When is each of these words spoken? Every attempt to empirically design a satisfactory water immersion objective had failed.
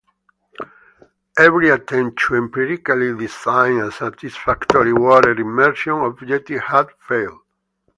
Every 1.37 1.69
attempt 1.69 2.17
to 2.21 2.33
empirically 2.33 3.15
design 3.15 3.81
a 3.81 3.91
satisfactory 3.91 4.93
water 4.93 5.33
immersion 5.33 5.93
objective 6.03 6.61
had 6.61 6.87
failed. 6.97 7.41